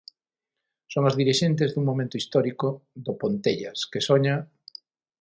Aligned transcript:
Son 0.93 1.03
as 1.09 1.17
dirixentes 1.21 1.69
dun 1.71 1.85
momento 1.89 2.15
histórico 2.21 2.67
do 3.05 3.13
Pontellas 3.21 3.79
que 3.91 4.05
soña... 4.07 4.35